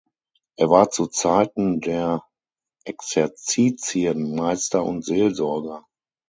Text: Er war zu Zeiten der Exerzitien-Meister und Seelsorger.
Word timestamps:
Er 0.55 0.71
war 0.71 0.89
zu 0.89 1.05
Zeiten 1.05 1.79
der 1.79 2.23
Exerzitien-Meister 2.85 4.83
und 4.83 5.05
Seelsorger. 5.05 5.85